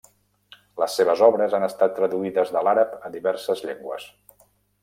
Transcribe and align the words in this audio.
Les 0.83 0.95
seves 0.99 1.21
obres 1.27 1.53
han 1.57 1.67
estat 1.67 1.95
traduïdes 1.99 2.57
de 2.57 2.67
l'àrab 2.69 2.99
a 3.11 3.15
diverses 3.19 3.63
llengües. 3.67 4.09